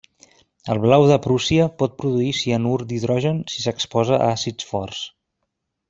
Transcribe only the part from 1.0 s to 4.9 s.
de Prússia pot produir cianur d'hidrogen si s'exposa a àcids